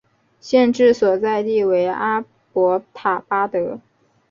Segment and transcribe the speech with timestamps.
[0.39, 3.79] 县治所在地为阿伯塔巴德。